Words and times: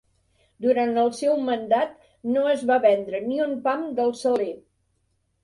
Durant 0.65 0.95
el 1.01 1.11
seu 1.17 1.35
mandat 1.49 1.93
no 2.37 2.47
es 2.55 2.65
va 2.71 2.79
vendre 2.87 3.21
ni 3.27 3.39
un 3.47 3.55
pam 3.69 3.87
del 4.01 4.13
Saler. 4.25 4.51